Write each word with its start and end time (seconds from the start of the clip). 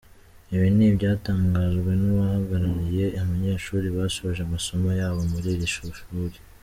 Ibi 0.55 0.67
ni 0.75 0.85
ibyatangajwe 0.91 1.91
n’uwahagarariye 2.01 3.05
abanyeshuri 3.21 3.87
basoje 3.97 4.39
amasomo 4.43 4.87
yabo 4.99 5.19
muri 5.31 5.49
iri 5.55 5.69
shuri. 5.75 5.99